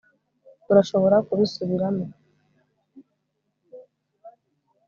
urashobora 0.71 1.15
kubisubiramo 1.27 2.05